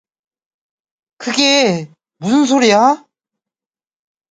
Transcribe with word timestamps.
그게 1.19 1.93
무슨 2.17 2.45
소리야? 2.47 3.05